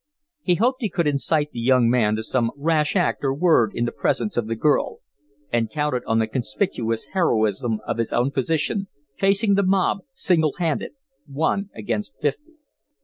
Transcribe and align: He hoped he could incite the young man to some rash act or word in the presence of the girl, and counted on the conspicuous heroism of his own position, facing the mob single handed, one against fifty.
He 0.41 0.55
hoped 0.55 0.81
he 0.81 0.89
could 0.89 1.05
incite 1.05 1.51
the 1.51 1.59
young 1.59 1.87
man 1.87 2.15
to 2.15 2.23
some 2.23 2.49
rash 2.57 2.95
act 2.95 3.23
or 3.23 3.35
word 3.35 3.71
in 3.75 3.85
the 3.85 3.91
presence 3.91 4.35
of 4.35 4.47
the 4.47 4.55
girl, 4.55 4.97
and 5.53 5.69
counted 5.69 6.01
on 6.07 6.17
the 6.17 6.25
conspicuous 6.25 7.09
heroism 7.13 7.81
of 7.85 7.99
his 7.99 8.11
own 8.11 8.31
position, 8.31 8.87
facing 9.15 9.53
the 9.53 9.61
mob 9.61 9.99
single 10.13 10.55
handed, 10.57 10.93
one 11.27 11.69
against 11.75 12.19
fifty. 12.19 12.55